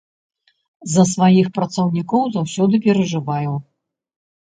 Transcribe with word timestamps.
За 0.93 1.03
сваіх 1.11 1.47
працаўнікоў 1.59 2.23
заўсёды 2.39 2.83
перажываю. 2.89 3.51